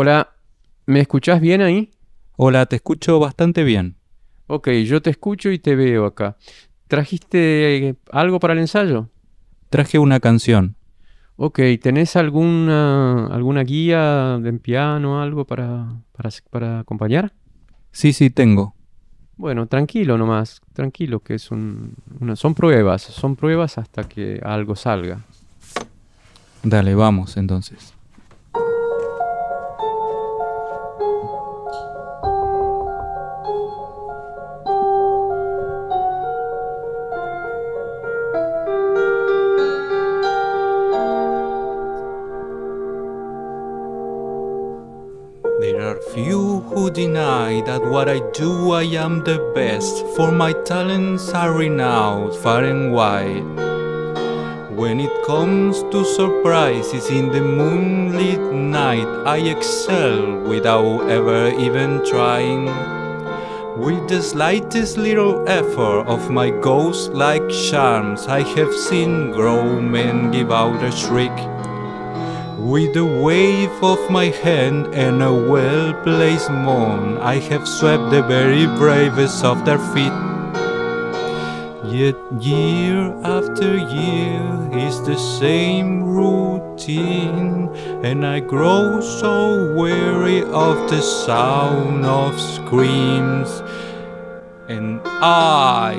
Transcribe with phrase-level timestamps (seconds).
[0.00, 0.28] Hola,
[0.86, 1.90] ¿me escuchás bien ahí?
[2.36, 3.96] Hola, te escucho bastante bien.
[4.46, 6.36] Ok, yo te escucho y te veo acá.
[6.86, 9.08] ¿Trajiste algo para el ensayo?
[9.70, 10.76] Traje una canción.
[11.34, 17.32] Ok, ¿tenés alguna, alguna guía de piano, algo para, para, para acompañar?
[17.90, 18.76] Sí, sí, tengo.
[19.36, 24.76] Bueno, tranquilo nomás, tranquilo, que es un, una, son pruebas, son pruebas hasta que algo
[24.76, 25.22] salga.
[26.62, 27.97] Dale, vamos entonces.
[45.60, 50.52] There are few who deny that what I do I am the best, for my
[50.52, 53.42] talents are renowned far and wide.
[54.70, 62.66] When it comes to surprises in the moonlit night, I excel without ever even trying.
[63.76, 70.30] With the slightest little effort of my ghost like charms, I have seen grown men
[70.30, 71.57] give out a shriek.
[72.68, 78.22] With a wave of my hand and a well placed moan, I have swept the
[78.22, 80.12] very bravest off their feet.
[81.90, 84.44] Yet year after year
[84.86, 87.70] is the same routine,
[88.04, 93.62] and I grow so weary of the sound of screams.
[94.68, 95.96] And I,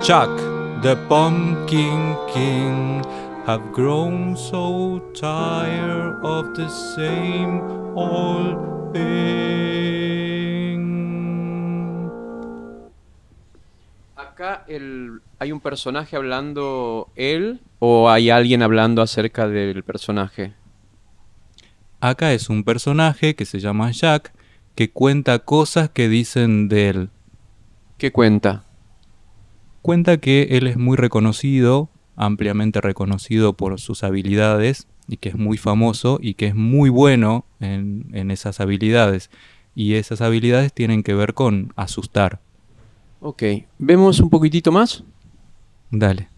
[0.00, 0.32] Jack,
[0.80, 3.04] the Pumpkin King,
[3.46, 7.62] have grown so tired of the same
[7.94, 9.36] old thing.
[14.16, 20.54] Acá el, hay un personaje hablando él o hay alguien hablando acerca del personaje.
[22.00, 24.32] Acá es un personaje que se llama Jack
[24.74, 27.10] que cuenta cosas que dicen de él.
[27.96, 28.64] ¿Qué cuenta?
[29.82, 35.56] Cuenta que él es muy reconocido, ampliamente reconocido por sus habilidades y que es muy
[35.58, 39.30] famoso y que es muy bueno en, en esas habilidades.
[39.74, 42.40] Y esas habilidades tienen que ver con asustar.
[43.20, 43.42] Ok,
[43.78, 45.04] ¿vemos un poquitito más?
[45.90, 46.28] Dale.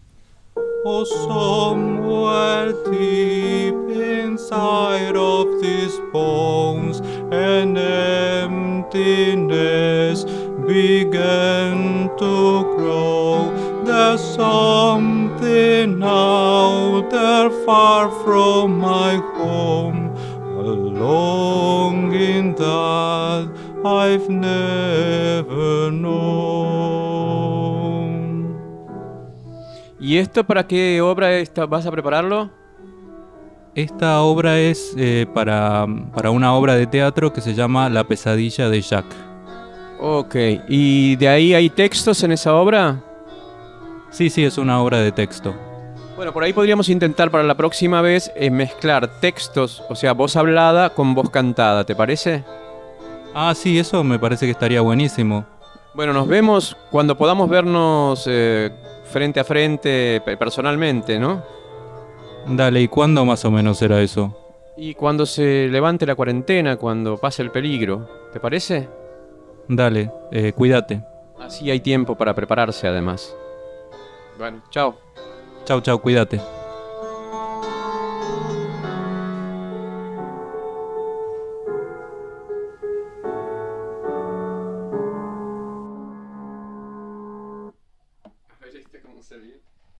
[0.83, 7.01] Somewhere deep inside of these bones,
[7.31, 7.75] an
[8.97, 10.25] emptiness
[10.65, 13.68] began to grow.
[13.99, 20.15] There's something out there far from my home,
[20.57, 20.71] a
[21.03, 23.49] longing that
[23.83, 26.39] I've never known.
[29.99, 32.49] ¿Y esto para qué obra está, vas a prepararlo?
[33.75, 35.85] Esta obra es eh, para,
[36.15, 39.07] para una obra de teatro que se llama La pesadilla de Jack.
[39.99, 40.35] Ok,
[40.69, 43.03] ¿y de ahí hay textos en esa obra?
[44.11, 45.55] Sí, sí, es una obra de texto.
[46.15, 50.35] Bueno, por ahí podríamos intentar para la próxima vez eh, mezclar textos, o sea, voz
[50.35, 52.43] hablada con voz cantada, ¿te parece?
[53.33, 55.45] Ah, sí, eso me parece que estaría buenísimo.
[55.93, 58.69] Bueno, nos vemos cuando podamos vernos eh,
[59.05, 61.41] frente a frente, pe- personalmente, ¿no?
[62.47, 64.35] Dale, ¿y cuándo más o menos será eso?
[64.75, 68.87] Y cuando se levante la cuarentena, cuando pase el peligro, ¿te parece?
[69.67, 71.01] Dale, eh, cuídate.
[71.39, 73.35] Así hay tiempo para prepararse además.
[74.39, 74.97] Bueno, chao.
[75.65, 76.58] Chau, chau, cuídate.